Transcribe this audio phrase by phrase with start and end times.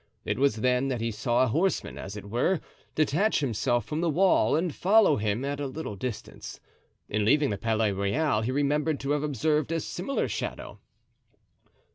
[0.25, 2.59] It was then that he saw a horseman, as it were,
[2.95, 6.59] detach himself from the wall and follow him at a little distance.
[7.07, 10.79] In leaving the Palais Royal he remembered to have observed a similar shadow.